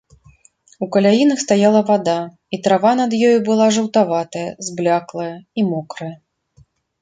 У 0.85 0.85
каляінах 0.93 1.41
стаяла 1.45 1.81
вада, 1.89 2.15
і 2.57 2.59
трава 2.67 2.93
над 3.01 3.11
ёю 3.27 3.37
была 3.51 3.67
жаўтаватая, 3.77 4.47
збляклая 4.71 5.31
і 5.35 5.61
мокрая. 5.71 6.11